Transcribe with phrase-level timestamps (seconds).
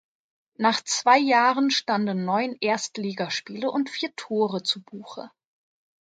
[0.57, 5.29] Nach zwei Jahren standen neun Erstligaspiele und vier Tore zu Buche.